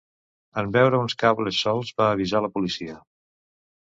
En 0.61 0.69
veure 0.77 1.01
uns 1.07 1.15
cables 1.25 1.59
solts 1.67 1.93
va 2.03 2.09
avisar 2.17 2.45
la 2.47 2.51
policia. 2.57 2.97